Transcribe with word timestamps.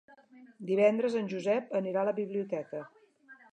Divendres 0.69 1.17
en 1.19 1.29
Josep 1.35 1.77
anirà 1.83 2.03
a 2.03 2.09
la 2.11 2.17
biblioteca. 2.23 2.85